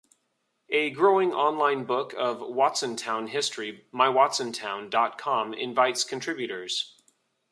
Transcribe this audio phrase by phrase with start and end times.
[0.71, 6.95] A growing online book of Watsontown history MyWatsontown dot com invites contributors.